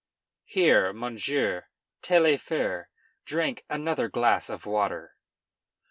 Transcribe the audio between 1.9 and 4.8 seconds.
Taillefer drank another glass of